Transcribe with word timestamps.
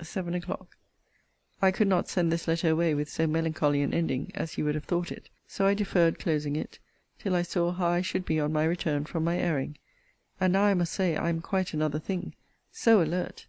SEVEN 0.00 0.36
O'CLOCK. 0.36 0.76
I 1.60 1.72
could 1.72 1.88
not 1.88 2.08
send 2.08 2.30
this 2.30 2.46
letter 2.46 2.70
away 2.70 2.94
with 2.94 3.08
so 3.08 3.26
melancholy 3.26 3.82
an 3.82 3.92
ending, 3.92 4.30
as 4.32 4.56
you 4.56 4.64
would 4.64 4.76
have 4.76 4.84
thought 4.84 5.10
it. 5.10 5.30
So 5.48 5.66
I 5.66 5.74
deferred 5.74 6.20
closing 6.20 6.54
it, 6.54 6.78
till 7.18 7.34
I 7.34 7.42
saw 7.42 7.72
how 7.72 7.88
I 7.88 8.00
should 8.00 8.24
be 8.24 8.38
on 8.38 8.52
my 8.52 8.62
return 8.62 9.04
from 9.04 9.24
my 9.24 9.36
airing: 9.36 9.76
and 10.38 10.52
now 10.52 10.62
I 10.62 10.74
must 10.74 10.92
say 10.92 11.16
I 11.16 11.28
am 11.28 11.40
quite 11.40 11.74
another 11.74 11.98
thing: 11.98 12.36
so 12.70 13.02
alert! 13.02 13.48